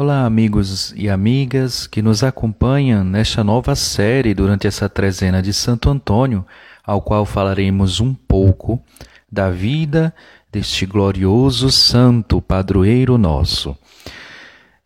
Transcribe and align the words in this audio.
Olá, 0.00 0.24
amigos 0.24 0.94
e 0.96 1.10
amigas 1.10 1.88
que 1.88 2.00
nos 2.00 2.22
acompanham 2.22 3.02
nesta 3.02 3.42
nova 3.42 3.74
série 3.74 4.32
durante 4.32 4.64
essa 4.64 4.88
trezena 4.88 5.42
de 5.42 5.52
Santo 5.52 5.90
Antônio, 5.90 6.46
ao 6.86 7.02
qual 7.02 7.26
falaremos 7.26 7.98
um 7.98 8.14
pouco 8.14 8.80
da 9.28 9.50
vida 9.50 10.14
deste 10.52 10.86
glorioso 10.86 11.72
santo 11.72 12.40
padroeiro 12.40 13.18
nosso. 13.18 13.76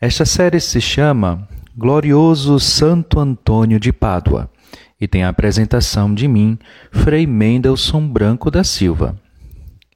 Esta 0.01 0.25
série 0.25 0.61
se 0.61 0.81
chama 0.81 1.47
Glorioso 1.77 2.59
Santo 2.59 3.21
Antônio 3.21 3.79
de 3.79 3.93
Pádua 3.93 4.51
e 4.99 5.07
tem 5.07 5.25
a 5.25 5.29
apresentação 5.29 6.15
de 6.15 6.27
mim, 6.27 6.59
Frei 6.91 7.27
Mendelssohn 7.27 8.09
Branco 8.09 8.51
da 8.51 8.65
Silva. 8.65 9.22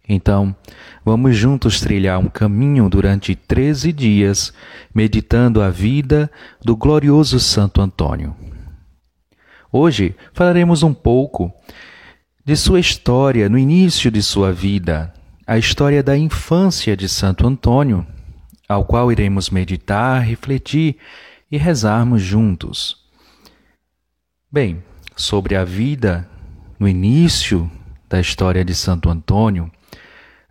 Então, 0.09 0.54
vamos 1.04 1.36
juntos 1.36 1.80
trilhar 1.80 2.18
um 2.18 2.29
caminho 2.29 2.89
durante 2.89 3.35
13 3.35 3.93
dias, 3.93 4.53
meditando 4.94 5.61
a 5.61 5.68
vida 5.68 6.30
do 6.63 6.76
glorioso 6.76 7.40
Santo 7.40 7.80
Antônio. 7.80 8.35
Hoje 9.72 10.14
falaremos 10.32 10.82
um 10.82 10.94
pouco 10.94 11.53
de 12.44 12.54
sua 12.57 12.79
história 12.79 13.49
no 13.49 13.58
início 13.58 14.11
de 14.11 14.22
sua 14.22 14.53
vida, 14.53 15.13
a 15.44 15.58
história 15.58 16.03
da 16.03 16.16
infância 16.16 16.96
de 16.96 17.08
Santo 17.08 17.46
Antônio, 17.46 18.07
ao 18.68 18.85
qual 18.85 19.11
iremos 19.11 19.50
meditar, 19.50 20.22
refletir 20.22 20.96
e 21.50 21.57
rezarmos 21.57 22.22
juntos. 22.22 23.04
Bem, 24.50 24.82
sobre 25.16 25.57
a 25.57 25.64
vida 25.64 26.29
no 26.79 26.88
início 26.88 27.71
da 28.08 28.21
história 28.21 28.64
de 28.64 28.75
Santo 28.75 29.11
Antônio, 29.11 29.71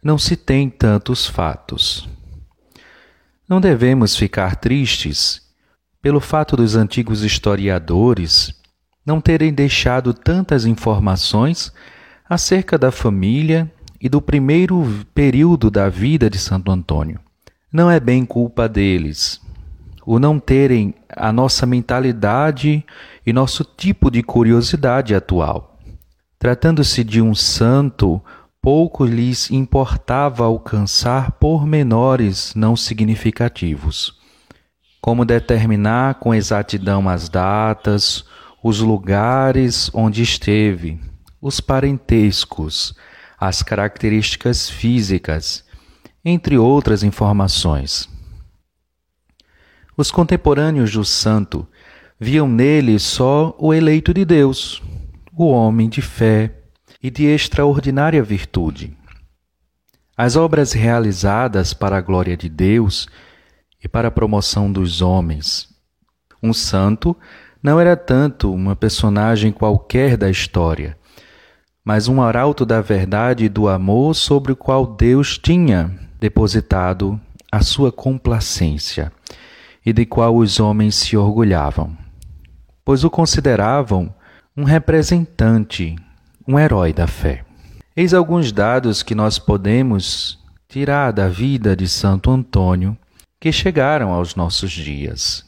não 0.05 0.19
se 0.19 0.35
tem 0.35 0.69
tantos 0.69 1.25
fatos. 1.25 2.07
Não 3.49 3.59
devemos 3.59 4.15
ficar 4.15 4.55
tristes 4.55 5.41
pelo 5.99 6.19
fato 6.19 6.55
dos 6.55 6.75
antigos 6.75 7.23
historiadores 7.23 8.53
não 9.03 9.19
terem 9.19 9.51
deixado 9.51 10.13
tantas 10.13 10.63
informações 10.63 11.73
acerca 12.29 12.77
da 12.77 12.91
família 12.91 13.71
e 13.99 14.07
do 14.07 14.21
primeiro 14.21 14.87
período 15.15 15.71
da 15.71 15.89
vida 15.89 16.29
de 16.29 16.37
Santo 16.37 16.71
Antônio. 16.71 17.19
Não 17.73 17.89
é 17.89 17.99
bem 17.99 18.23
culpa 18.25 18.69
deles 18.69 19.41
o 20.05 20.19
não 20.19 20.39
terem 20.39 20.93
a 21.09 21.31
nossa 21.31 21.65
mentalidade 21.65 22.85
e 23.25 23.33
nosso 23.33 23.63
tipo 23.63 24.11
de 24.11 24.21
curiosidade 24.21 25.15
atual. 25.15 25.79
Tratando-se 26.37 27.03
de 27.03 27.23
um 27.23 27.33
santo 27.33 28.21
pouco 28.65 29.05
lhes 29.05 29.51
importava 29.51 30.43
alcançar 30.43 31.33
pormenores 31.33 32.55
não 32.55 32.75
significativos, 32.75 34.19
como 34.99 35.23
determinar 35.23 36.15
com 36.15 36.33
exatidão 36.33 37.07
as 37.07 37.29
datas, 37.29 38.25
os 38.63 38.79
lugares 38.79 39.91
onde 39.93 40.23
esteve, 40.23 40.99
os 41.39 41.59
parentescos, 41.59 42.95
as 43.39 43.61
características 43.61 44.67
físicas, 44.67 45.63
entre 46.25 46.57
outras 46.57 47.03
informações. 47.03 48.09
Os 49.95 50.09
contemporâneos 50.09 50.91
do 50.91 51.05
santo 51.05 51.67
viam 52.19 52.49
nele 52.49 52.97
só 52.97 53.55
o 53.59 53.71
eleito 53.71 54.11
de 54.11 54.25
Deus, 54.25 54.81
o 55.37 55.49
homem 55.49 55.87
de 55.87 56.01
fé, 56.01 56.54
e 57.05 57.11
de 57.11 57.25
extraordinária 57.25 58.23
virtude. 58.23 58.91
As 60.17 60.35
obras 60.35 60.73
realizadas 60.73 61.71
para 61.71 61.97
a 61.97 62.01
glória 62.01 62.35
de 62.35 62.49
Deus 62.49 63.07
e 63.79 63.87
para 63.87 64.07
a 64.07 64.11
promoção 64.11 64.71
dos 64.71 65.03
homens. 65.03 65.69
Um 66.41 66.51
santo 66.51 67.15
não 67.61 67.79
era 67.79 67.95
tanto 67.95 68.51
uma 68.51 68.75
personagem 68.75 69.51
qualquer 69.51 70.17
da 70.17 70.31
história, 70.31 70.97
mas 71.83 72.07
um 72.07 72.23
arauto 72.23 72.65
da 72.65 72.81
verdade 72.81 73.45
e 73.45 73.49
do 73.49 73.69
amor 73.69 74.15
sobre 74.15 74.53
o 74.53 74.55
qual 74.55 74.87
Deus 74.87 75.37
tinha 75.37 75.95
depositado 76.19 77.21
a 77.51 77.61
sua 77.61 77.91
complacência 77.91 79.11
e 79.85 79.93
de 79.93 80.07
qual 80.07 80.35
os 80.35 80.59
homens 80.59 80.95
se 80.95 81.15
orgulhavam, 81.15 81.95
pois 82.83 83.03
o 83.03 83.11
consideravam 83.11 84.11
um 84.57 84.63
representante 84.63 85.95
um 86.47 86.59
herói 86.59 86.93
da 86.93 87.07
fé. 87.07 87.43
Eis 87.95 88.13
alguns 88.13 88.51
dados 88.51 89.01
que 89.01 89.15
nós 89.15 89.39
podemos 89.39 90.39
tirar 90.67 91.11
da 91.11 91.27
vida 91.27 91.75
de 91.75 91.87
Santo 91.87 92.29
Antônio 92.29 92.97
que 93.39 93.51
chegaram 93.51 94.11
aos 94.11 94.35
nossos 94.35 94.71
dias, 94.71 95.45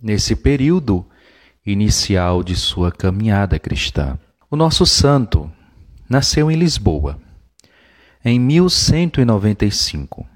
nesse 0.00 0.34
período 0.34 1.06
inicial 1.64 2.42
de 2.42 2.56
sua 2.56 2.90
caminhada 2.90 3.58
cristã. 3.58 4.18
O 4.50 4.56
nosso 4.56 4.84
santo 4.86 5.50
nasceu 6.08 6.50
em 6.50 6.56
Lisboa, 6.56 7.18
em 8.24 8.40
1195. 8.40 10.26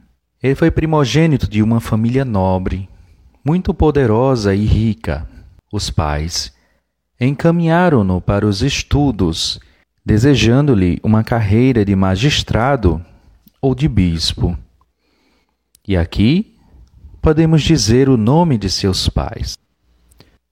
Ele 0.43 0.55
foi 0.55 0.71
primogênito 0.71 1.49
de 1.49 1.63
uma 1.63 1.81
família 1.81 2.25
nobre, 2.25 2.89
muito 3.45 3.73
poderosa 3.73 4.55
e 4.55 4.65
rica. 4.65 5.27
Os 5.73 5.91
pais 5.91 6.53
encaminharam-no 7.19 8.21
para 8.21 8.47
os 8.47 8.63
estudos 8.63 9.61
desejando-lhe 10.05 10.99
uma 11.03 11.23
carreira 11.23 11.85
de 11.85 11.95
magistrado 11.95 13.05
ou 13.61 13.75
de 13.75 13.89
bispo. 13.89 14.59
E 15.87 15.97
aqui 15.97 16.57
podemos 17.21 17.63
dizer 17.63 18.09
o 18.09 18.17
nome 18.17 18.59
de 18.59 18.69
seus 18.69 19.09
pais. 19.09 19.57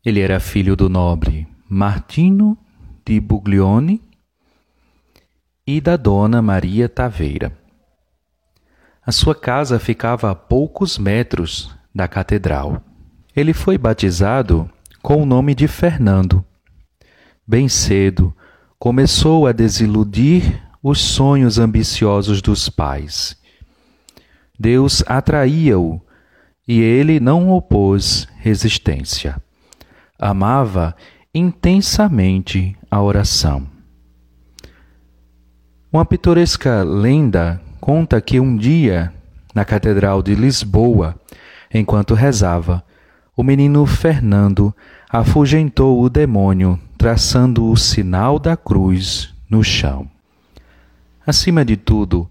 Ele 0.04 0.20
era 0.20 0.40
filho 0.40 0.76
do 0.76 0.88
nobre 0.88 1.46
Martino 1.68 2.56
de 3.04 3.20
Buglione 3.20 4.00
e 5.66 5.80
da 5.80 5.96
dona 5.96 6.40
Maria 6.40 6.88
Taveira. 6.88 7.56
A 9.04 9.12
sua 9.12 9.34
casa 9.34 9.78
ficava 9.78 10.30
a 10.30 10.34
poucos 10.34 10.98
metros 10.98 11.74
da 11.94 12.06
catedral. 12.06 12.82
Ele 13.34 13.52
foi 13.52 13.76
batizado 13.76 14.70
com 15.02 15.22
o 15.22 15.26
nome 15.26 15.54
de 15.54 15.66
Fernando. 15.66 16.44
Bem 17.46 17.68
cedo, 17.68 18.34
começou 18.80 19.46
a 19.46 19.52
desiludir 19.52 20.58
os 20.82 20.98
sonhos 21.02 21.58
ambiciosos 21.58 22.40
dos 22.40 22.70
pais. 22.70 23.36
Deus 24.58 25.04
atraía-o 25.06 26.00
e 26.66 26.80
ele 26.80 27.20
não 27.20 27.50
opôs 27.50 28.26
resistência. 28.38 29.36
Amava 30.18 30.96
intensamente 31.34 32.74
a 32.90 33.02
oração. 33.02 33.68
Uma 35.92 36.06
pitoresca 36.06 36.82
lenda 36.82 37.60
conta 37.82 38.18
que 38.18 38.40
um 38.40 38.56
dia, 38.56 39.12
na 39.54 39.62
Catedral 39.62 40.22
de 40.22 40.34
Lisboa, 40.34 41.20
enquanto 41.72 42.14
rezava, 42.14 42.82
o 43.36 43.42
menino 43.42 43.84
Fernando 43.84 44.74
afugentou 45.12 46.00
o 46.00 46.08
demônio 46.08 46.78
traçando 46.96 47.68
o 47.68 47.76
sinal 47.76 48.38
da 48.38 48.56
cruz 48.56 49.34
no 49.50 49.64
chão. 49.64 50.08
Acima 51.26 51.64
de 51.64 51.76
tudo, 51.76 52.30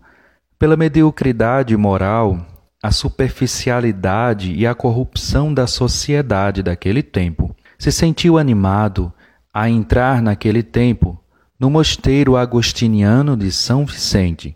pela 0.57 0.77
mediocridade 0.77 1.75
moral, 1.75 2.39
a 2.81 2.89
superficialidade 2.89 4.53
e 4.53 4.65
a 4.65 4.73
corrupção 4.73 5.53
da 5.53 5.67
sociedade 5.67 6.63
daquele 6.63 7.03
tempo, 7.03 7.53
se 7.77 7.91
sentiu 7.91 8.37
animado 8.37 9.11
a 9.53 9.69
entrar 9.69 10.21
naquele 10.21 10.63
tempo 10.63 11.21
no 11.59 11.69
mosteiro 11.69 12.37
agostiniano 12.37 13.35
de 13.35 13.51
São 13.51 13.85
Vicente, 13.85 14.55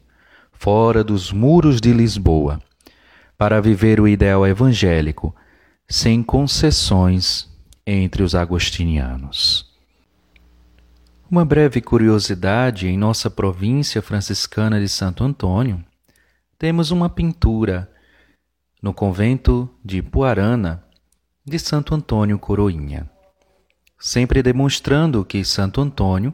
fora 0.54 1.04
dos 1.04 1.34
muros 1.34 1.82
de 1.82 1.92
Lisboa, 1.92 2.62
para 3.38 3.62
viver 3.62 4.00
o 4.00 4.08
ideal 4.08 4.48
evangélico, 4.48 5.36
sem 5.90 6.24
concessões 6.24 7.52
entre 7.86 8.24
os 8.24 8.36
agostinianos. 8.36 9.72
Uma 11.30 11.44
breve 11.44 11.82
curiosidade: 11.82 12.88
em 12.88 12.98
nossa 12.98 13.30
província 13.30 14.02
franciscana 14.02 14.80
de 14.80 14.88
Santo 14.88 15.24
Antônio, 15.24 15.84
temos 16.58 16.92
uma 16.92 17.10
pintura 17.10 17.92
no 18.82 18.94
convento 18.94 19.70
de 19.84 20.02
Puarana 20.02 20.84
de 21.46 21.58
Santo 21.60 21.96
Antônio 21.96 22.38
Coroinha, 22.38 23.10
sempre 24.00 24.44
demonstrando 24.44 25.26
que 25.26 25.44
Santo 25.44 25.82
Antônio, 25.82 26.34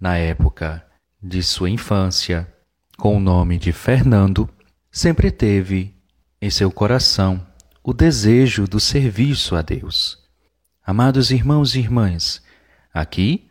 na 0.00 0.16
época 0.16 0.84
de 1.22 1.42
sua 1.42 1.70
infância, 1.70 2.52
com 2.96 3.16
o 3.16 3.20
nome 3.20 3.58
de 3.58 3.72
Fernando, 3.72 4.48
sempre 4.90 5.30
teve 5.30 5.94
em 6.40 6.50
seu 6.50 6.70
coração 6.70 7.46
o 7.82 7.92
desejo 7.92 8.66
do 8.66 8.80
serviço 8.80 9.54
a 9.56 9.62
Deus. 9.62 10.18
Amados 10.90 11.30
irmãos 11.30 11.76
e 11.76 11.78
irmãs, 11.78 12.42
aqui 12.92 13.46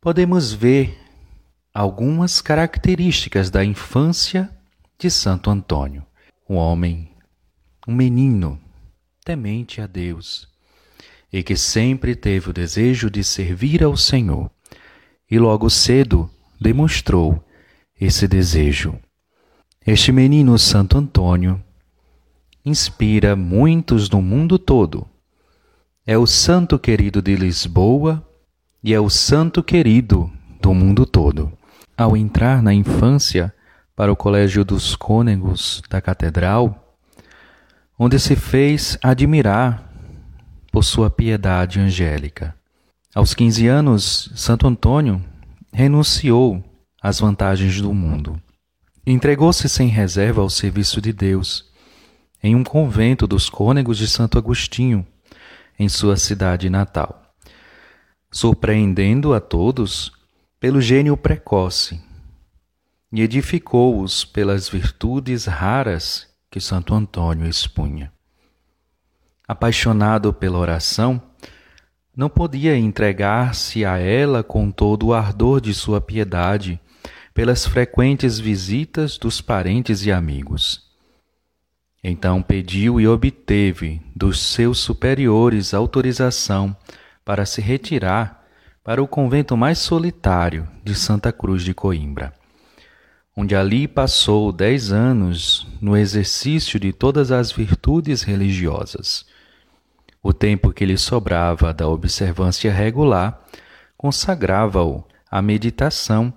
podemos 0.00 0.52
ver 0.52 0.98
algumas 1.72 2.40
características 2.40 3.48
da 3.48 3.64
infância 3.64 4.50
de 4.98 5.08
Santo 5.08 5.50
Antônio. 5.50 6.04
Um 6.48 6.56
homem, 6.56 7.12
um 7.86 7.94
menino, 7.94 8.60
temente 9.24 9.80
a 9.80 9.86
Deus 9.86 10.48
e 11.32 11.44
que 11.44 11.54
sempre 11.54 12.16
teve 12.16 12.50
o 12.50 12.52
desejo 12.52 13.08
de 13.08 13.22
servir 13.22 13.84
ao 13.84 13.96
Senhor 13.96 14.50
e 15.30 15.38
logo 15.38 15.70
cedo 15.70 16.28
demonstrou 16.60 17.40
esse 18.00 18.26
desejo. 18.26 18.98
Este 19.86 20.10
menino 20.10 20.58
Santo 20.58 20.98
Antônio 20.98 21.62
inspira 22.64 23.36
muitos 23.36 24.10
no 24.10 24.20
mundo 24.20 24.58
todo. 24.58 25.08
É 26.06 26.16
o 26.16 26.26
santo 26.26 26.78
querido 26.78 27.20
de 27.20 27.36
Lisboa 27.36 28.26
e 28.82 28.94
é 28.94 28.98
o 28.98 29.10
santo 29.10 29.62
querido 29.62 30.32
do 30.60 30.72
mundo 30.72 31.04
todo. 31.04 31.52
Ao 31.96 32.16
entrar 32.16 32.62
na 32.62 32.72
infância 32.72 33.54
para 33.94 34.10
o 34.10 34.16
Colégio 34.16 34.64
dos 34.64 34.96
Cônegos 34.96 35.82
da 35.90 36.00
Catedral, 36.00 36.96
onde 37.98 38.18
se 38.18 38.34
fez 38.34 38.96
admirar 39.02 39.92
por 40.72 40.82
sua 40.82 41.10
piedade 41.10 41.78
angélica. 41.78 42.54
Aos 43.14 43.34
15 43.34 43.66
anos, 43.66 44.32
Santo 44.34 44.66
Antônio 44.66 45.22
renunciou 45.70 46.64
às 47.02 47.20
vantagens 47.20 47.78
do 47.78 47.92
mundo. 47.92 48.40
Entregou-se 49.06 49.68
sem 49.68 49.88
reserva 49.88 50.40
ao 50.40 50.48
serviço 50.48 50.98
de 50.98 51.12
Deus 51.12 51.68
em 52.42 52.56
um 52.56 52.64
convento 52.64 53.26
dos 53.26 53.50
cônegos 53.50 53.98
de 53.98 54.08
Santo 54.08 54.38
Agostinho, 54.38 55.06
em 55.80 55.88
sua 55.88 56.14
cidade 56.14 56.68
natal, 56.68 57.34
surpreendendo 58.30 59.32
a 59.32 59.40
todos 59.40 60.12
pelo 60.60 60.78
gênio 60.78 61.16
precoce 61.16 61.98
e 63.10 63.22
edificou-os 63.22 64.22
pelas 64.22 64.68
virtudes 64.68 65.46
raras 65.46 66.28
que 66.50 66.60
Santo 66.60 66.94
Antônio 66.94 67.48
expunha. 67.48 68.12
Apaixonado 69.48 70.34
pela 70.34 70.58
oração, 70.58 71.20
não 72.14 72.28
podia 72.28 72.76
entregar-se 72.76 73.82
a 73.82 73.96
ela 73.96 74.42
com 74.42 74.70
todo 74.70 75.06
o 75.06 75.14
ardor 75.14 75.62
de 75.62 75.72
sua 75.72 75.98
piedade, 75.98 76.78
pelas 77.32 77.66
frequentes 77.66 78.38
visitas 78.38 79.16
dos 79.16 79.40
parentes 79.40 80.04
e 80.04 80.12
amigos. 80.12 80.89
Então 82.02 82.42
pediu 82.42 83.00
e 83.00 83.06
obteve 83.06 84.00
dos 84.16 84.40
seus 84.40 84.78
superiores 84.78 85.74
autorização 85.74 86.74
para 87.24 87.44
se 87.44 87.60
retirar 87.60 88.44
para 88.82 89.02
o 89.02 89.08
convento 89.08 89.56
mais 89.56 89.78
solitário 89.78 90.66
de 90.82 90.94
Santa 90.94 91.32
Cruz 91.32 91.62
de 91.62 91.74
Coimbra, 91.74 92.32
onde 93.36 93.54
ali 93.54 93.86
passou 93.86 94.50
dez 94.50 94.90
anos 94.90 95.66
no 95.80 95.96
exercício 95.96 96.80
de 96.80 96.92
todas 96.92 97.30
as 97.30 97.52
virtudes 97.52 98.22
religiosas 98.22 99.26
o 100.22 100.32
tempo 100.32 100.72
que 100.72 100.84
lhe 100.84 100.98
sobrava 100.98 101.72
da 101.72 101.88
observância 101.88 102.72
regular, 102.72 103.42
consagrava-o 103.96 105.04
à 105.30 105.40
meditação 105.40 106.32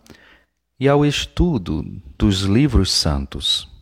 e 0.80 0.88
ao 0.88 1.06
estudo 1.06 1.84
dos 2.18 2.42
livros 2.42 2.92
santos. 2.92 3.73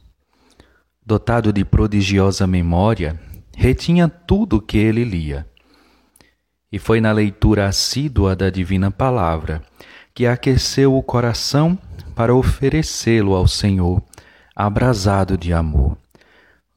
Dotado 1.06 1.52
de 1.52 1.66
prodigiosa 1.66 2.46
memória, 2.46 3.20
retinha 3.56 4.08
tudo 4.08 4.58
o 4.58 4.62
que 4.62 4.78
ele 4.78 5.04
lia. 5.04 5.48
E 6.72 6.80
foi 6.80 7.02
na 7.02 7.12
leitura 7.12 7.68
assídua 7.68 8.36
da 8.36 8.50
Divina 8.50 8.92
Palavra 8.92 9.62
que 10.14 10.28
aqueceu 10.28 10.96
o 10.96 11.02
coração 11.02 11.78
para 12.16 12.36
oferecê-lo 12.36 13.34
ao 13.34 13.48
Senhor, 13.48 14.04
abrasado 14.56 15.38
de 15.38 15.54
amor 15.54 15.98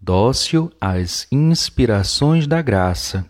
dócil 0.05 0.71
às 0.79 1.27
inspirações 1.33 2.47
da 2.47 2.61
graça, 2.61 3.25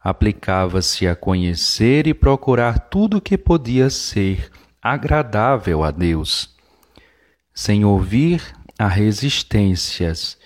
aplicava-se 0.00 1.06
a 1.08 1.16
conhecer 1.16 2.06
e 2.06 2.14
procurar 2.14 2.78
tudo 2.78 3.16
o 3.16 3.20
que 3.20 3.36
podia 3.36 3.90
ser 3.90 4.52
agradável 4.80 5.82
a 5.82 5.90
Deus, 5.90 6.54
sem 7.52 7.84
ouvir 7.84 8.40
as 8.80 8.94
resistências 8.94 10.38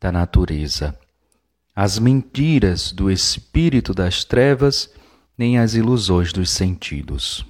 da 0.00 0.12
natureza, 0.12 0.96
as 1.74 1.98
mentiras 1.98 2.92
do 2.92 3.10
espírito 3.10 3.92
das 3.92 4.22
trevas, 4.22 4.88
nem 5.36 5.58
as 5.58 5.74
ilusões 5.74 6.32
dos 6.32 6.48
sentidos. 6.48 7.44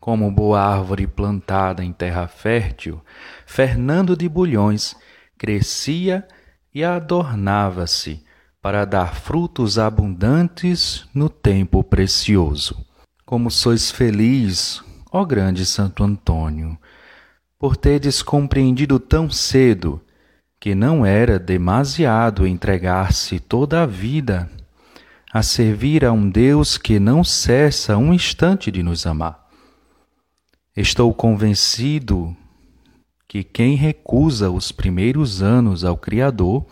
Como 0.00 0.28
boa 0.28 0.60
árvore 0.60 1.06
plantada 1.06 1.84
em 1.84 1.92
terra 1.92 2.26
fértil, 2.26 3.00
Fernando 3.46 4.16
de 4.16 4.28
Bulhões 4.28 4.96
crescia 5.38 6.26
e 6.74 6.82
adornava-se 6.82 8.24
para 8.60 8.84
dar 8.84 9.14
frutos 9.14 9.78
abundantes 9.78 11.06
no 11.14 11.28
tempo 11.28 11.84
precioso. 11.84 12.84
Como 13.24 13.52
sois 13.52 13.88
feliz, 13.88 14.82
ó 15.12 15.24
grande 15.24 15.64
Santo 15.64 16.02
Antônio, 16.02 16.76
por 17.60 17.76
teres 17.76 18.22
compreendido 18.22 18.98
tão 18.98 19.28
cedo 19.30 20.00
que 20.58 20.74
não 20.74 21.04
era 21.04 21.38
demasiado 21.38 22.46
entregar-se 22.46 23.38
toda 23.38 23.82
a 23.82 23.86
vida 23.86 24.50
a 25.30 25.42
servir 25.42 26.02
a 26.02 26.10
um 26.10 26.28
Deus 26.30 26.78
que 26.78 26.98
não 26.98 27.22
cessa 27.22 27.98
um 27.98 28.14
instante 28.14 28.70
de 28.70 28.82
nos 28.82 29.06
amar. 29.06 29.46
Estou 30.74 31.12
convencido 31.12 32.34
que 33.28 33.44
quem 33.44 33.76
recusa 33.76 34.50
os 34.50 34.72
primeiros 34.72 35.42
anos 35.42 35.84
ao 35.84 35.98
Criador, 35.98 36.64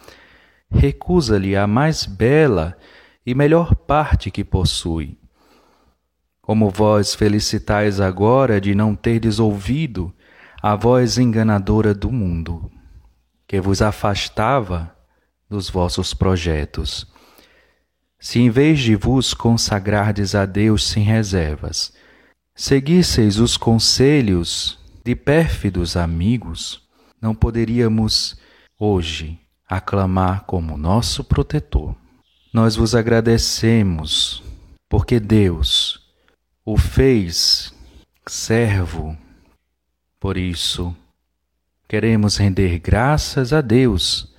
recusa-lhe 0.71 1.55
a 1.55 1.67
mais 1.67 2.07
bela 2.07 2.77
e 3.27 3.35
melhor 3.35 3.75
parte 3.75 4.31
que 4.31 4.43
possui. 4.43 5.19
Como 6.41 6.71
vós 6.71 7.15
felicitais 7.15 8.01
agora 8.01 8.59
de 8.59 8.75
não 8.75 8.97
terdes 8.97 9.39
ouvido 9.39 10.15
a 10.61 10.75
voz 10.75 11.19
enganadora 11.19 11.95
do 11.95 12.11
mundo, 12.11 12.71
que 13.47 13.61
vos 13.61 13.81
afastava 13.81 14.95
dos 15.49 15.71
vossos 15.71 16.13
projetos. 16.13 17.07
Se 18.19 18.41
em 18.41 18.51
vez 18.51 18.81
de 18.81 18.97
vos 18.97 19.33
consagrardes 19.33 20.35
a 20.35 20.45
Deus 20.45 20.87
sem 20.89 21.05
reservas, 21.05 21.93
seguisseis 22.55 23.39
os 23.39 23.57
conselhos 23.57 24.79
de 25.05 25.15
pérfidos 25.15 25.97
amigos, 25.97 26.83
não 27.21 27.35
poderíamos 27.35 28.37
hoje 28.79 29.39
aclamar 29.69 30.45
como 30.45 30.77
nosso 30.77 31.23
protetor. 31.23 31.95
Nós 32.53 32.75
vos 32.75 32.95
agradecemos 32.95 34.43
porque 34.89 35.21
Deus 35.21 36.01
o 36.65 36.77
fez 36.77 37.73
servo. 38.27 39.17
Por 40.21 40.37
isso, 40.37 40.95
queremos 41.87 42.37
render 42.37 42.79
graças 42.81 43.53
a 43.53 43.61
Deus, 43.61 44.35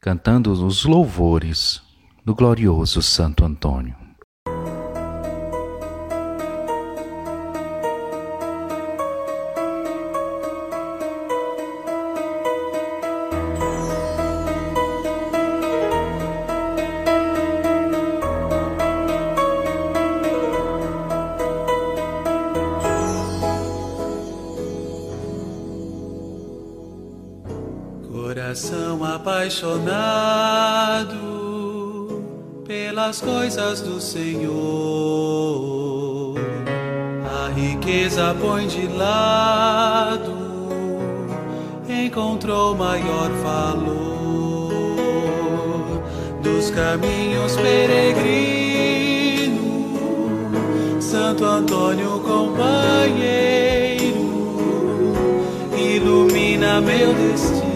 cantando 0.00 0.52
os 0.52 0.84
louvores 0.84 1.82
do 2.24 2.34
glorioso 2.34 3.02
Santo 3.02 3.44
Antônio. 3.44 4.07
Apaixonado 29.28 31.14
pelas 32.66 33.20
coisas 33.20 33.82
do 33.82 34.00
Senhor, 34.00 34.54
a 37.26 37.50
riqueza 37.54 38.34
põe 38.40 38.66
de 38.66 38.86
lado, 38.86 40.32
encontrou 41.86 42.74
maior 42.74 43.30
valor. 43.42 44.08
Dos 46.42 46.70
caminhos 46.70 47.54
peregrinos, 47.56 48.64
Santo 51.04 51.44
Antônio 51.44 52.18
companheiro, 52.20 53.28
ilumina 55.76 56.80
meu 56.80 57.12
destino 57.12 57.67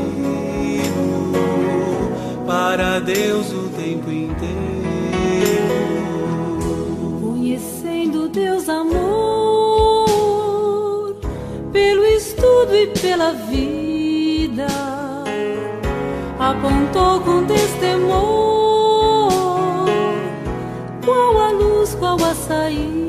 para 2.73 3.01
Deus 3.01 3.53
o 3.53 3.69
tempo 3.69 4.11
inteiro. 4.11 4.49
Conhecendo 7.21 8.31
Deus 8.31 8.67
amor, 8.67 10.09
pelo 11.71 12.03
estudo 12.03 12.75
e 12.75 12.87
pela 12.99 13.35
vida, 13.35 14.69
apontou 16.39 17.21
com 17.21 17.45
destemor 17.45 19.31
qual 21.05 21.39
a 21.43 21.51
luz, 21.51 21.95
qual 21.95 22.17
a 22.25 22.35
saída. 22.35 23.02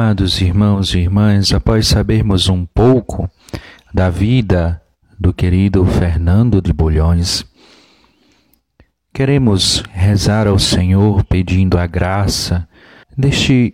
Amados 0.00 0.40
irmãos 0.40 0.94
e 0.94 1.00
irmãs, 1.00 1.52
após 1.52 1.88
sabermos 1.88 2.48
um 2.48 2.64
pouco 2.64 3.28
da 3.92 4.08
vida 4.08 4.80
do 5.18 5.34
querido 5.34 5.84
Fernando 5.84 6.62
de 6.62 6.72
Bulhões, 6.72 7.44
queremos 9.12 9.82
rezar 9.90 10.46
ao 10.46 10.56
Senhor 10.56 11.24
pedindo 11.24 11.76
a 11.76 11.84
graça 11.84 12.68
deste 13.16 13.72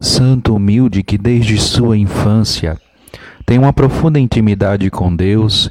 santo 0.00 0.56
humilde 0.56 1.04
que 1.04 1.16
desde 1.16 1.56
sua 1.56 1.96
infância 1.96 2.76
tem 3.46 3.56
uma 3.56 3.72
profunda 3.72 4.18
intimidade 4.18 4.90
com 4.90 5.14
Deus 5.14 5.70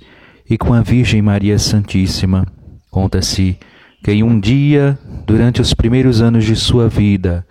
e 0.50 0.58
com 0.58 0.74
a 0.74 0.82
Virgem 0.82 1.22
Maria 1.22 1.60
Santíssima. 1.60 2.48
Conta-se 2.90 3.60
que 4.02 4.14
em 4.14 4.24
um 4.24 4.40
dia, 4.40 4.98
durante 5.28 5.60
os 5.60 5.74
primeiros 5.74 6.22
anos 6.22 6.46
de 6.46 6.56
sua 6.56 6.88
vida, 6.88 7.46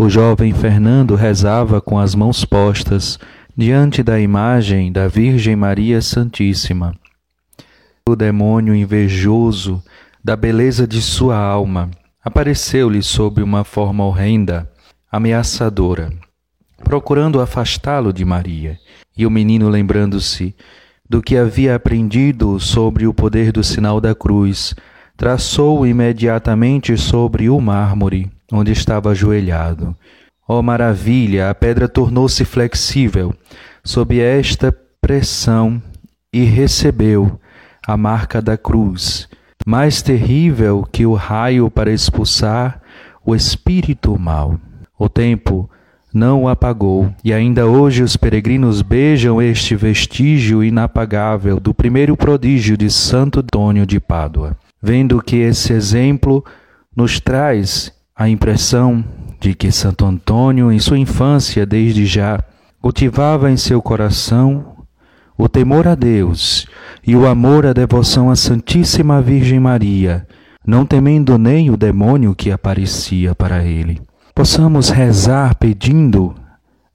o 0.00 0.08
jovem 0.08 0.54
Fernando 0.54 1.16
rezava 1.16 1.80
com 1.80 1.98
as 1.98 2.14
mãos 2.14 2.44
postas 2.44 3.18
diante 3.56 4.00
da 4.00 4.20
imagem 4.20 4.92
da 4.92 5.08
Virgem 5.08 5.56
Maria 5.56 6.00
Santíssima. 6.00 6.94
O 8.08 8.14
demônio 8.14 8.76
invejoso 8.76 9.82
da 10.22 10.36
beleza 10.36 10.86
de 10.86 11.02
sua 11.02 11.36
alma 11.36 11.90
apareceu-lhe 12.24 13.02
sob 13.02 13.42
uma 13.42 13.64
forma 13.64 14.04
horrenda, 14.04 14.70
ameaçadora, 15.10 16.12
procurando 16.84 17.40
afastá-lo 17.40 18.12
de 18.12 18.24
Maria. 18.24 18.78
E 19.16 19.26
o 19.26 19.30
menino, 19.30 19.68
lembrando-se 19.68 20.54
do 21.10 21.20
que 21.20 21.36
havia 21.36 21.74
aprendido 21.74 22.60
sobre 22.60 23.04
o 23.04 23.12
poder 23.12 23.50
do 23.50 23.64
sinal 23.64 24.00
da 24.00 24.14
cruz, 24.14 24.76
traçou 25.16 25.84
imediatamente 25.84 26.96
sobre 26.96 27.50
o 27.50 27.60
mármore 27.60 28.30
onde 28.52 28.72
estava 28.72 29.10
ajoelhado. 29.10 29.96
Oh, 30.46 30.62
maravilha! 30.62 31.50
A 31.50 31.54
pedra 31.54 31.88
tornou-se 31.88 32.44
flexível 32.44 33.34
sob 33.84 34.18
esta 34.18 34.74
pressão 35.00 35.82
e 36.32 36.44
recebeu 36.44 37.38
a 37.86 37.96
marca 37.96 38.40
da 38.40 38.56
cruz, 38.56 39.28
mais 39.66 40.02
terrível 40.02 40.86
que 40.90 41.06
o 41.06 41.14
raio 41.14 41.70
para 41.70 41.92
expulsar 41.92 42.80
o 43.24 43.34
espírito 43.34 44.18
mal. 44.18 44.58
O 44.98 45.08
tempo 45.08 45.68
não 46.12 46.44
o 46.44 46.48
apagou, 46.48 47.12
e 47.22 47.32
ainda 47.32 47.66
hoje 47.66 48.02
os 48.02 48.16
peregrinos 48.16 48.80
beijam 48.82 49.40
este 49.40 49.76
vestígio 49.76 50.64
inapagável 50.64 51.60
do 51.60 51.74
primeiro 51.74 52.16
prodígio 52.16 52.76
de 52.76 52.90
Santo 52.90 53.40
Antônio 53.40 53.86
de 53.86 54.00
Pádua, 54.00 54.56
vendo 54.82 55.22
que 55.22 55.36
esse 55.36 55.72
exemplo 55.72 56.44
nos 56.96 57.20
traz 57.20 57.92
a 58.18 58.28
impressão 58.28 59.04
de 59.38 59.54
que 59.54 59.70
Santo 59.70 60.04
Antônio, 60.04 60.72
em 60.72 60.80
sua 60.80 60.98
infância, 60.98 61.64
desde 61.64 62.04
já, 62.04 62.42
cultivava 62.82 63.48
em 63.48 63.56
seu 63.56 63.80
coração 63.80 64.74
o 65.36 65.48
temor 65.48 65.86
a 65.86 65.94
Deus 65.94 66.66
e 67.06 67.14
o 67.14 67.28
amor 67.28 67.64
à 67.64 67.72
devoção 67.72 68.28
à 68.28 68.34
Santíssima 68.34 69.22
Virgem 69.22 69.60
Maria, 69.60 70.26
não 70.66 70.84
temendo 70.84 71.38
nem 71.38 71.70
o 71.70 71.76
demônio 71.76 72.34
que 72.34 72.50
aparecia 72.50 73.36
para 73.36 73.64
ele. 73.64 74.02
Possamos 74.34 74.90
rezar 74.90 75.54
pedindo 75.54 76.34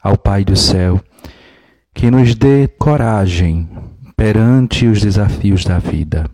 ao 0.04 0.18
Pai 0.18 0.44
do 0.44 0.58
céu 0.58 1.00
que 1.94 2.12
nos 2.12 2.36
dê 2.36 2.68
coragem 2.68 3.70
perante 4.18 4.88
os 4.88 5.00
desafios 5.00 5.64
da 5.64 5.80
vida 5.80 6.30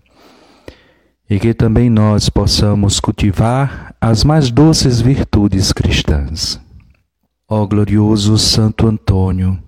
e 1.30 1.40
que 1.40 1.54
também 1.54 1.90
nós 1.90 2.28
possamos 2.28 3.00
cultivar 3.00 3.94
as 4.02 4.24
mais 4.24 4.50
doces 4.50 5.00
virtudes 5.00 5.72
cristãs. 5.72 6.60
Ó 7.48 7.66
glorioso 7.68 8.38
Santo 8.38 8.88
Antônio, 8.88 9.60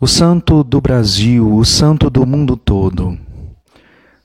o 0.00 0.06
santo 0.06 0.64
do 0.64 0.80
Brasil, 0.80 1.54
o 1.54 1.64
santo 1.64 2.10
do 2.10 2.26
mundo 2.26 2.56
todo, 2.56 3.16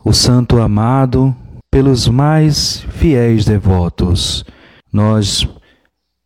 o 0.03 0.11
santo 0.11 0.59
amado 0.59 1.35
pelos 1.69 2.07
mais 2.07 2.83
fiéis 2.89 3.45
devotos, 3.45 4.43
nós, 4.91 5.47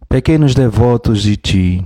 pequenos 0.07 0.55
devotos 0.55 1.21
de 1.21 1.35
ti, 1.35 1.85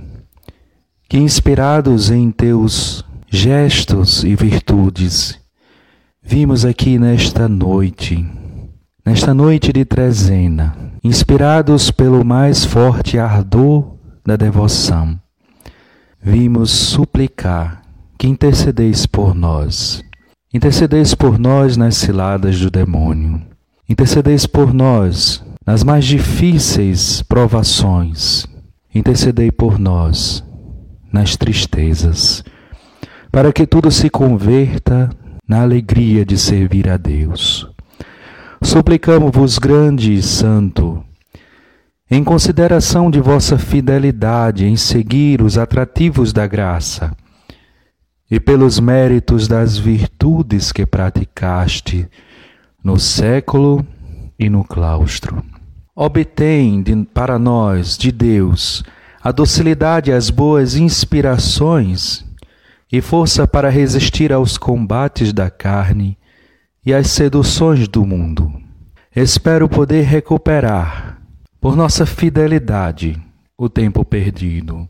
que 1.08 1.18
inspirados 1.18 2.10
em 2.10 2.30
teus 2.30 3.04
gestos 3.28 4.22
e 4.22 4.36
virtudes, 4.36 5.38
vimos 6.30 6.66
aqui 6.66 6.98
nesta 6.98 7.48
noite, 7.48 8.22
nesta 9.04 9.32
noite 9.32 9.72
de 9.72 9.82
trezena, 9.82 10.76
inspirados 11.02 11.90
pelo 11.90 12.22
mais 12.22 12.66
forte 12.66 13.18
ardor 13.18 13.94
da 14.26 14.36
devoção, 14.36 15.18
vimos 16.20 16.70
suplicar 16.70 17.80
que 18.18 18.28
intercedeis 18.28 19.06
por 19.06 19.34
nós. 19.34 20.04
Intercedeis 20.52 21.14
por 21.14 21.38
nós 21.38 21.78
nas 21.78 21.96
ciladas 21.96 22.60
do 22.60 22.70
demônio. 22.70 23.40
Intercedeis 23.88 24.44
por 24.44 24.74
nós 24.74 25.42
nas 25.66 25.82
mais 25.82 26.04
difíceis 26.04 27.22
provações. 27.22 28.46
Intercedei 28.94 29.50
por 29.50 29.78
nós 29.78 30.44
nas 31.10 31.38
tristezas, 31.38 32.44
para 33.32 33.50
que 33.50 33.66
tudo 33.66 33.90
se 33.90 34.10
converta 34.10 35.08
na 35.48 35.62
alegria 35.62 36.26
de 36.26 36.36
servir 36.36 36.90
a 36.90 36.98
Deus. 36.98 37.66
Suplicamos-vos, 38.60 39.58
grande 39.58 40.12
e 40.12 40.22
santo, 40.22 41.02
em 42.10 42.22
consideração 42.22 43.10
de 43.10 43.18
vossa 43.18 43.56
fidelidade 43.56 44.66
em 44.66 44.76
seguir 44.76 45.40
os 45.40 45.56
atrativos 45.56 46.32
da 46.32 46.46
graça, 46.46 47.16
e 48.30 48.38
pelos 48.38 48.78
méritos 48.78 49.48
das 49.48 49.78
virtudes 49.78 50.70
que 50.70 50.84
praticaste 50.84 52.06
no 52.84 52.98
século 52.98 53.86
e 54.38 54.50
no 54.50 54.62
claustro. 54.62 55.42
Obtém 55.96 56.82
de, 56.82 56.94
para 57.06 57.38
nós, 57.38 57.96
de 57.96 58.12
Deus, 58.12 58.84
a 59.22 59.32
docilidade 59.32 60.12
às 60.12 60.28
boas 60.28 60.76
inspirações 60.76 62.27
e 62.90 63.00
força 63.00 63.46
para 63.46 63.68
resistir 63.68 64.32
aos 64.32 64.56
combates 64.56 65.32
da 65.32 65.50
carne 65.50 66.16
e 66.84 66.94
às 66.94 67.08
seduções 67.10 67.86
do 67.86 68.04
mundo. 68.04 68.52
Espero 69.14 69.68
poder 69.68 70.02
recuperar, 70.04 71.20
por 71.60 71.76
nossa 71.76 72.06
fidelidade, 72.06 73.20
o 73.56 73.68
tempo 73.68 74.04
perdido. 74.04 74.88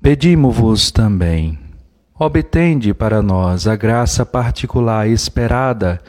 Pedimo-vos 0.00 0.90
também 0.90 1.58
obtende 2.18 2.94
para 2.94 3.22
nós 3.22 3.66
a 3.66 3.74
graça 3.74 4.24
particular 4.24 5.08
esperada 5.08 6.00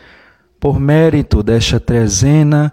por 0.59 0.79
mérito 0.79 1.41
desta 1.41 1.79
trezena 1.79 2.71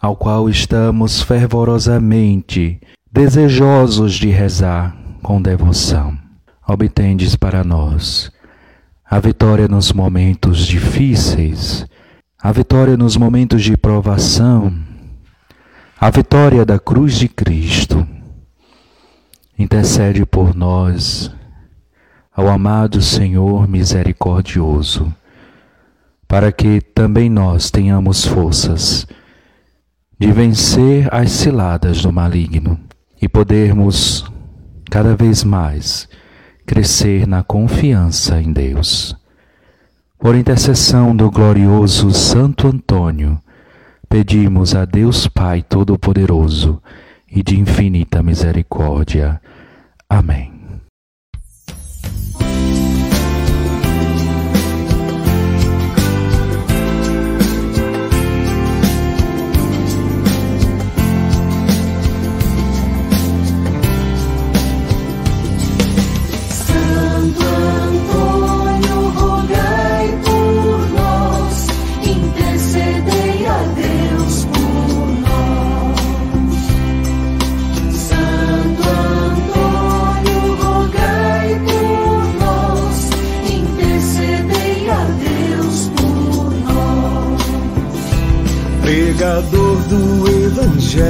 ao 0.00 0.16
qual 0.16 0.48
estamos 0.48 1.20
fervorosamente 1.20 2.80
desejosos 3.10 4.14
de 4.14 4.28
rezar 4.28 4.96
com 5.22 5.42
devoção. 5.42 6.27
Obtendes 6.70 7.34
para 7.34 7.64
nós. 7.64 8.30
A 9.02 9.18
vitória 9.18 9.66
nos 9.66 9.90
momentos 9.90 10.66
difíceis, 10.66 11.86
a 12.38 12.52
vitória 12.52 12.94
nos 12.94 13.16
momentos 13.16 13.62
de 13.62 13.74
provação, 13.74 14.78
a 15.98 16.10
vitória 16.10 16.66
da 16.66 16.78
cruz 16.78 17.14
de 17.14 17.26
Cristo. 17.26 18.06
Intercede 19.58 20.26
por 20.26 20.54
nós 20.54 21.34
ao 22.36 22.48
amado 22.48 23.00
Senhor 23.00 23.66
misericordioso, 23.66 25.10
para 26.28 26.52
que 26.52 26.82
também 26.82 27.30
nós 27.30 27.70
tenhamos 27.70 28.26
forças 28.26 29.06
de 30.20 30.30
vencer 30.30 31.08
as 31.10 31.30
ciladas 31.30 32.02
do 32.02 32.12
maligno 32.12 32.78
e 33.22 33.26
podermos 33.26 34.22
cada 34.90 35.16
vez 35.16 35.42
mais 35.42 36.06
crescer 36.68 37.26
na 37.26 37.42
confiança 37.42 38.38
em 38.38 38.52
Deus. 38.52 39.16
Por 40.18 40.34
intercessão 40.34 41.16
do 41.16 41.30
glorioso 41.30 42.10
Santo 42.12 42.68
Antônio, 42.68 43.40
pedimos 44.06 44.74
a 44.74 44.84
Deus 44.84 45.26
Pai 45.26 45.62
Todo-Poderoso 45.62 46.78
e 47.26 47.42
de 47.42 47.58
infinita 47.58 48.22
misericórdia. 48.22 49.40
Amém. 50.10 50.57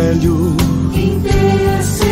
Evangelho, 0.09 0.57
Intercedei, 0.95 2.09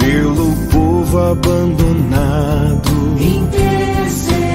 pelo 0.00 0.50
povo 0.70 1.18
abandonado, 1.18 2.90
intercedei, 3.20 4.48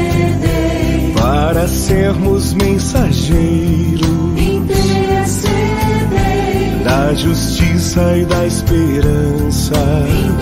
para 1.13 1.67
sermos 1.67 2.53
mensageiros 2.55 4.09
intercedei. 4.37 5.59
da 6.83 7.13
justiça 7.13 8.17
e 8.17 8.25
da 8.25 8.45
esperança. 8.47 9.75
Santo 9.75 10.38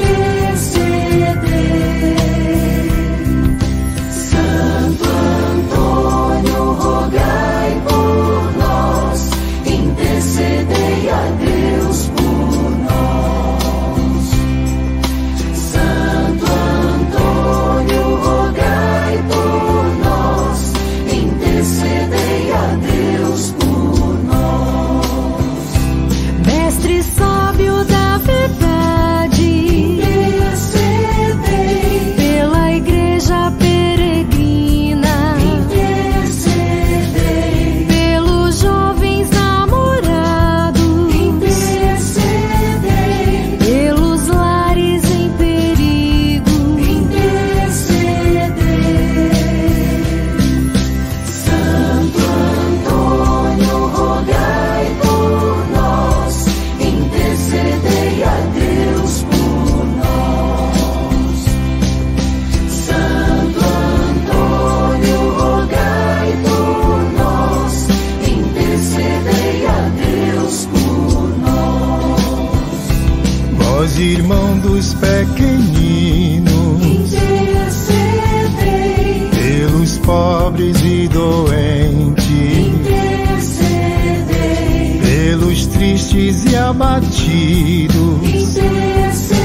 tristes 85.97 86.45
e 86.45 86.55
abatidos, 86.55 88.23
intercedei, 88.23 89.41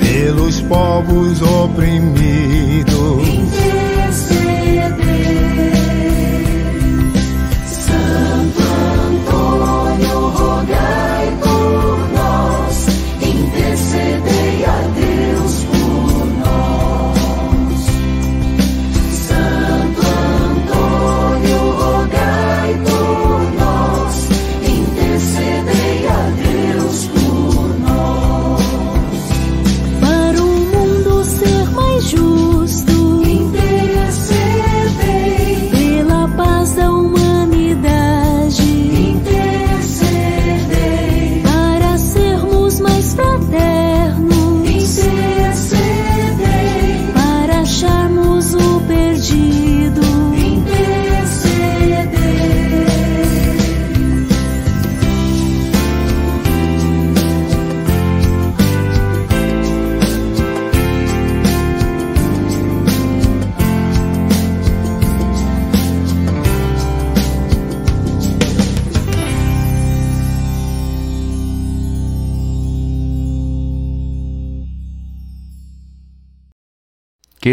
pelos 0.00 0.60
povos 0.60 1.40
oprimidos. 1.40 2.93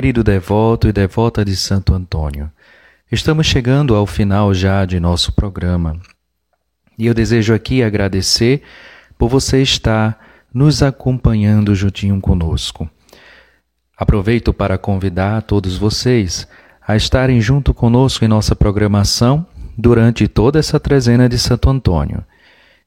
Querido 0.02 0.24
devoto 0.24 0.88
e 0.88 0.92
devota 0.92 1.46
de 1.46 1.56
Santo 1.56 1.94
Antônio, 1.94 2.52
estamos 3.12 3.46
chegando 3.46 3.94
ao 3.94 4.08
final 4.08 4.52
já 4.52 4.84
de 4.84 5.00
nosso 5.00 5.32
programa 5.32 6.02
e 6.98 7.06
eu 7.06 7.14
desejo 7.14 7.54
aqui 7.54 7.84
agradecer 7.84 8.64
por 9.16 9.30
você 9.30 9.62
estar 9.62 10.20
nos 10.52 10.82
acompanhando 10.82 11.76
juntinho 11.76 12.20
conosco. 12.20 12.90
Aproveito 13.96 14.52
para 14.52 14.76
convidar 14.76 15.44
todos 15.44 15.78
vocês 15.78 16.48
a 16.82 16.96
estarem 16.96 17.40
junto 17.40 17.72
conosco 17.72 18.26
em 18.26 18.28
nossa 18.28 18.56
programação 18.56 19.46
durante 19.78 20.28
toda 20.28 20.58
essa 20.58 20.80
trezena 20.80 21.30
de 21.30 21.38
Santo 21.38 21.70
Antônio 21.70 22.26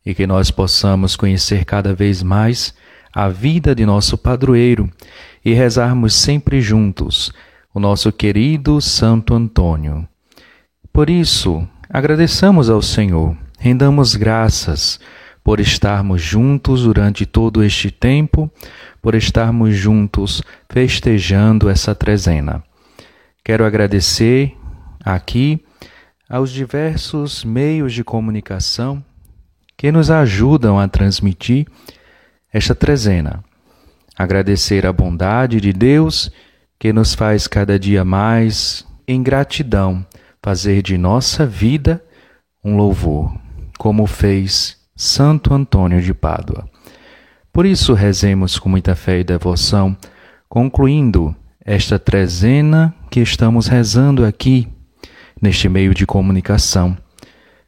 e 0.05 0.17
que 0.17 0.27
nós 0.27 0.51
possamos 0.51 1.15
conhecer 1.15 1.65
cada 1.65 1.95
vez 1.95 2.25
mais 2.25 2.75
a 3.15 3.29
vida 3.29 3.75
de 3.75 3.87
nosso 3.87 4.19
padroeiro 4.19 4.91
e 5.45 5.53
rezarmos 5.53 6.15
sempre 6.15 6.61
juntos 6.61 7.33
o 7.73 7.79
nosso 7.79 8.11
querido 8.11 8.81
Santo 8.81 9.35
Antônio. 9.35 10.09
Por 10.93 11.09
isso, 11.09 11.67
agradeçamos 11.89 12.69
ao 12.69 12.83
Senhor, 12.83 13.37
rendamos 13.59 14.17
graças 14.17 14.99
por 15.43 15.61
estarmos 15.61 16.23
juntos 16.23 16.85
durante 16.85 17.27
todo 17.27 17.63
este 17.63 17.91
tempo, 17.91 18.51
por 19.03 19.15
estarmos 19.15 19.77
juntos 19.77 20.43
festejando 20.71 21.69
essa 21.69 21.95
trezena. 21.95 22.65
Quero 23.45 23.67
agradecer 23.67 24.57
aqui 25.05 25.63
aos 26.29 26.51
diversos 26.51 27.45
meios 27.45 27.93
de 27.93 28.03
comunicação 28.03 29.05
que 29.77 29.93
nos 29.93 30.11
ajudam 30.11 30.79
a 30.79 30.89
transmitir 30.89 31.67
esta 32.55 32.73
trezena. 32.73 33.43
Agradecer 34.17 34.87
a 34.87 34.93
bondade 34.93 35.61
de 35.61 35.73
Deus 35.73 36.31
que 36.79 36.93
nos 36.93 37.13
faz 37.13 37.49
cada 37.49 37.77
dia 37.77 38.05
mais, 38.05 38.87
em 39.09 39.25
gratidão, 39.25 40.07
fazer 40.41 40.81
de 40.81 40.97
nossa 40.97 41.45
vida 41.45 42.01
um 42.65 42.77
louvor, 42.77 43.35
como 43.77 44.07
fez 44.07 44.77
Santo 44.95 45.53
Antônio 45.53 46.01
de 46.01 46.15
Pádua. 46.15 46.71
Por 47.53 47.67
isso, 47.67 47.93
rezemos 47.93 48.57
com 48.57 48.69
muita 48.69 48.95
fé 48.95 49.19
e 49.19 49.25
devoção, 49.25 49.97
concluindo 50.49 51.35
esta 51.65 51.99
trezena 51.99 52.95
que 53.11 53.19
estamos 53.19 53.67
rezando 53.67 54.25
aqui, 54.25 54.69
neste 55.43 55.69
meio 55.69 55.93
de 55.93 56.07
comunicação, 56.07 56.97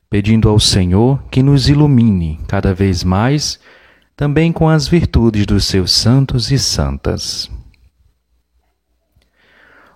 pedindo 0.08 0.48
ao 0.48 0.60
Senhor 0.60 1.20
que 1.28 1.42
nos 1.42 1.68
ilumine 1.68 2.38
cada 2.46 2.72
vez 2.72 3.02
mais 3.02 3.58
também 4.16 4.50
com 4.50 4.68
as 4.68 4.88
virtudes 4.88 5.44
dos 5.44 5.66
seus 5.66 5.92
santos 5.92 6.50
e 6.50 6.58
santas. 6.58 7.50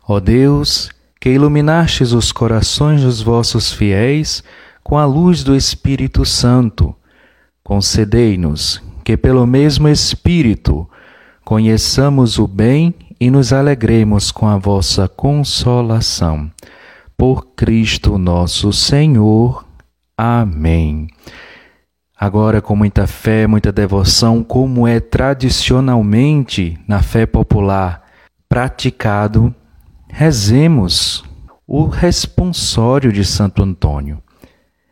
Ó 0.07 0.21
Deus, 0.21 0.91
que 1.19 1.31
iluminastes 1.31 2.13
os 2.13 2.31
corações 2.31 3.03
dos 3.03 3.23
vossos 3.23 3.73
fiéis 3.73 4.45
com 4.83 4.99
a 4.99 5.07
luz 5.07 5.43
do 5.43 5.57
Espírito 5.57 6.25
Santo, 6.27 6.95
concedei-nos 7.65 8.83
que, 9.05 9.17
pelo 9.17 9.47
mesmo 9.47 9.89
Espírito, 9.89 10.89
conheçamos 11.45 12.39
o 12.39 12.47
bem 12.47 12.95
e 13.19 13.31
nos 13.31 13.53
alegremos 13.53 14.31
com 14.31 14.47
a 14.49 14.59
vossa 14.59 15.09
consolação. 15.09 16.51
Por 17.17 17.55
Cristo 17.55 18.19
nosso 18.19 18.73
Senhor. 18.73 19.65
Amém. 20.17 21.09
Agora, 22.21 22.61
com 22.61 22.77
muita 22.77 23.07
fé, 23.07 23.47
muita 23.47 23.73
devoção, 23.73 24.45
como 24.45 24.87
é 24.87 25.01
tradicionalmente 25.01 26.79
na 26.87 27.03
fé 27.03 27.25
popular 27.25 28.03
praticado, 28.47 29.55
rezemos 30.07 31.25
o 31.67 31.87
responsório 31.87 33.11
de 33.11 33.25
Santo 33.25 33.63
Antônio. 33.63 34.23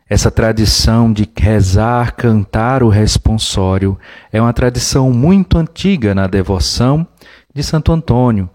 Essa 0.09 0.31
tradição 0.31 1.13
de 1.13 1.29
rezar, 1.37 2.15
cantar 2.15 2.81
o 2.81 2.89
responsório 2.89 3.95
é 4.31 4.41
uma 4.41 4.51
tradição 4.51 5.11
muito 5.11 5.55
antiga 5.55 6.15
na 6.15 6.25
devoção 6.25 7.05
de 7.53 7.61
Santo 7.61 7.91
Antônio. 7.91 8.49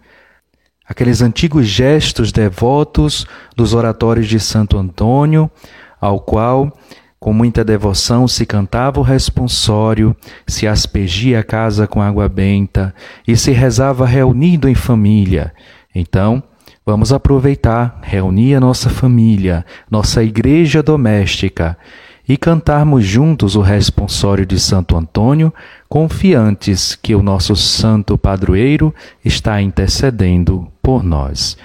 Aqueles 0.85 1.23
antigos 1.23 1.69
gestos 1.69 2.33
devotos 2.33 3.25
dos 3.55 3.73
oratórios 3.73 4.27
de 4.27 4.41
Santo 4.41 4.77
Antônio, 4.77 5.49
ao 6.01 6.19
qual 6.19 6.77
com 7.25 7.33
muita 7.33 7.65
devoção 7.65 8.29
se 8.29 8.45
cantava 8.45 9.01
o 9.01 9.03
responsório, 9.03 10.15
se 10.47 10.67
aspergia 10.67 11.41
a 11.41 11.43
casa 11.43 11.87
com 11.87 12.03
água 12.03 12.29
benta 12.29 12.95
e 13.27 13.35
se 13.35 13.51
rezava 13.51 14.05
reunido 14.05 14.69
em 14.69 14.75
família. 14.75 15.55
Então, 15.95 16.43
vamos 16.85 17.15
aproveitar, 17.15 17.99
reunir 18.03 18.57
a 18.57 18.61
nossa 18.61 18.91
família, 18.91 19.65
nossa 19.91 20.23
igreja 20.23 20.83
doméstica 20.83 21.79
e 22.29 22.37
cantarmos 22.37 23.07
juntos 23.07 23.57
o 23.57 23.63
responsório 23.63 24.45
de 24.45 24.61
Santo 24.61 24.95
Antônio, 24.95 25.51
confiantes 25.89 26.95
que 26.95 27.15
o 27.15 27.23
nosso 27.23 27.57
santo 27.57 28.19
padroeiro 28.19 28.95
está 29.25 29.63
intercedendo 29.63 30.69
por 30.83 31.03
nós. 31.03 31.57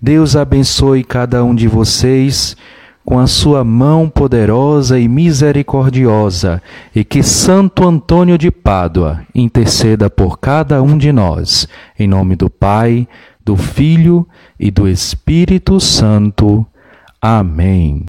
Deus 0.00 0.36
abençoe 0.36 1.02
cada 1.02 1.42
um 1.42 1.52
de 1.52 1.66
vocês 1.66 2.56
com 3.04 3.18
a 3.18 3.26
sua 3.26 3.64
mão 3.64 4.08
poderosa 4.08 4.98
e 4.98 5.08
misericordiosa, 5.08 6.62
e 6.94 7.04
que 7.04 7.22
Santo 7.22 7.86
Antônio 7.86 8.38
de 8.38 8.50
Pádua 8.50 9.22
interceda 9.34 10.08
por 10.08 10.38
cada 10.38 10.82
um 10.82 10.96
de 10.96 11.12
nós, 11.12 11.66
em 11.98 12.06
nome 12.06 12.36
do 12.36 12.48
Pai, 12.48 13.08
do 13.44 13.56
Filho 13.56 14.26
e 14.58 14.70
do 14.70 14.86
Espírito 14.86 15.80
Santo. 15.80 16.64
Amém. 17.20 18.04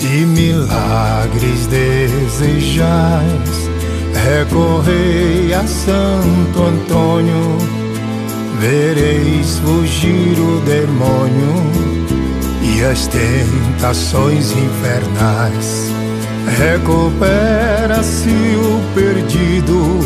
Se 0.00 0.24
milagres 0.24 1.66
desejais, 1.66 2.80
recorrei 4.14 5.52
a 5.52 5.66
Santo 5.66 6.62
Antônio, 6.62 7.58
vereis 8.60 9.58
fugir 9.58 10.38
o 10.38 10.60
demônio 10.60 11.52
e 12.62 12.84
as 12.84 13.08
tentações 13.08 14.52
infernais. 14.52 15.92
Recupera-se 16.56 18.30
o 18.30 18.80
perdido, 18.94 19.98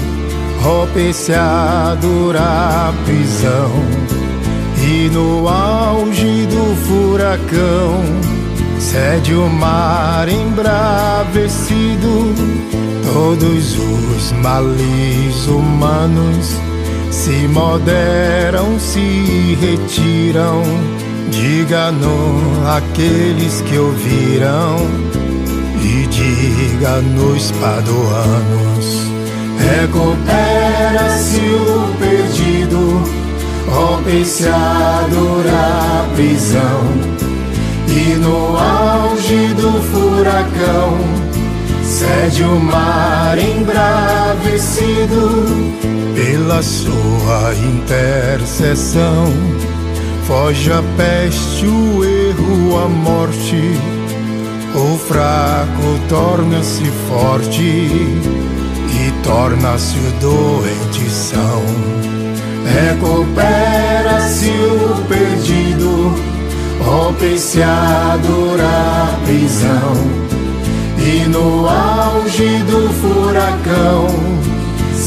rompe-se 0.62 1.34
a 1.34 1.94
dura 2.00 2.94
prisão, 3.04 3.70
e 4.82 5.10
no 5.10 5.46
auge 5.46 6.46
do 6.46 6.74
furacão 6.86 8.31
Cede 8.82 9.36
o 9.36 9.48
mar 9.48 10.28
embravecido, 10.28 12.34
todos 13.12 13.78
os 13.78 14.32
males 14.32 15.46
humanos 15.46 16.56
se 17.08 17.46
moderam, 17.46 18.80
se 18.80 19.56
retiram. 19.60 20.64
Diga-no 21.30 22.68
aqueles 22.68 23.60
que 23.62 23.78
ouviram 23.78 24.78
e 25.80 26.08
diga 26.08 27.00
nos 27.02 27.52
paduanos. 27.52 29.06
Recupera-se 29.58 31.38
o 31.38 31.94
perdido, 31.98 33.00
rompe-se 33.70 34.48
a 34.48 35.06
dura 35.08 36.04
prisão 36.16 37.31
e 37.94 38.14
no 38.14 38.56
auge 38.56 39.48
do 39.54 39.70
furacão 39.90 40.96
cede 41.84 42.42
o 42.42 42.58
mar 42.58 43.36
embravecido 43.38 45.22
pela 46.14 46.62
sua 46.62 47.54
intercessão. 47.54 49.26
Foge 50.26 50.72
a 50.72 50.82
peste, 50.96 51.66
o 51.66 52.02
erro, 52.04 52.78
a 52.82 52.88
morte. 52.88 53.78
O 54.74 54.96
fraco 54.96 56.00
torna-se 56.08 56.84
forte 57.08 57.60
e 57.60 59.12
torna-se 59.22 59.98
o 59.98 60.12
doente 60.20 61.10
são. 61.10 61.62
Recupera-se 62.64 64.48
o 64.48 65.04
perdido 65.08 65.81
rompe-se 66.84 67.62
a 67.62 68.18
dura 68.22 69.18
prisão 69.24 70.22
e 70.98 71.28
no 71.28 71.68
auge 71.68 72.58
do 72.64 72.88
furacão 72.94 74.06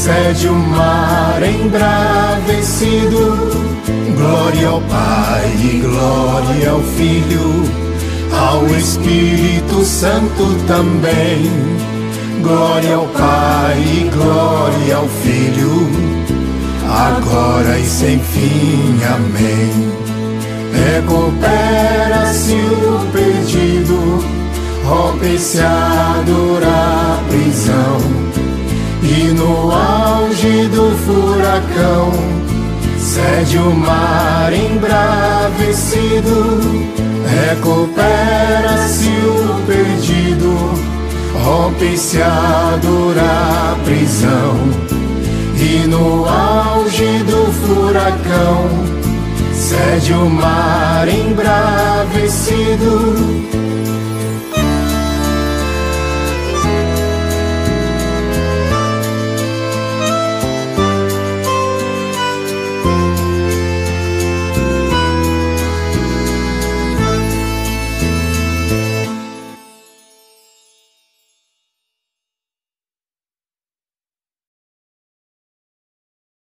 cede 0.06 0.48
o 0.48 0.54
mar 0.54 1.40
embravecido. 1.42 3.16
Glória 4.16 4.68
ao 4.68 4.80
Pai 4.82 5.52
e 5.60 5.80
glória 5.80 6.70
ao 6.70 6.80
Filho, 6.80 7.64
ao 8.32 8.66
Espírito 8.66 9.84
Santo 9.84 10.54
também. 10.66 11.50
Glória 12.42 12.96
ao 12.96 13.06
Pai 13.08 13.78
e 13.78 14.10
glória 14.10 14.96
ao 14.96 15.08
Filho, 15.08 15.88
agora 16.88 17.78
e 17.78 17.84
sem 17.84 18.18
fim. 18.20 18.98
Amém. 19.14 20.15
Recupera-se 20.76 22.52
o 22.52 23.00
perdido, 23.10 24.22
rompe-se 24.84 25.60
a 25.60 26.22
dura 26.26 27.18
prisão, 27.28 27.96
e 29.02 29.32
no 29.32 29.72
auge 29.72 30.68
do 30.68 30.94
furacão, 30.98 32.12
cede 32.98 33.56
o 33.56 33.74
mar 33.74 34.52
embravecido, 34.52 36.60
recupera-se 37.26 39.08
o 39.08 39.62
perdido, 39.66 40.74
rompe-se 41.42 42.20
a 42.20 42.78
dura 42.82 43.76
prisão, 43.84 44.58
e 45.58 45.86
no 45.86 46.28
auge 46.28 47.24
do 47.24 47.50
furacão, 47.52 48.95
cede 49.56 50.12
o 50.14 50.28
mar 50.28 51.08
embravecido, 51.08 52.92